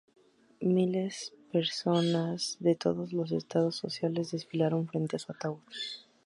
[0.75, 5.59] Miles personas de todos los estratos sociales desfilaron frente a su ataúd.